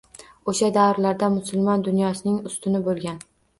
Oʻsha 0.53 0.69
davrlarda 0.77 1.29
musulmon 1.35 1.85
dunyosining 1.91 2.43
ustuni 2.53 2.85
boʻlgan 2.91 3.25